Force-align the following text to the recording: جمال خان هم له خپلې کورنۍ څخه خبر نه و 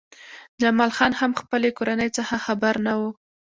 جمال 0.61 0.91
خان 0.97 1.11
هم 1.19 1.29
له 1.33 1.37
خپلې 1.43 1.69
کورنۍ 1.77 2.09
څخه 2.17 2.35
خبر 2.45 2.73
نه 2.85 2.93
و 2.99 3.01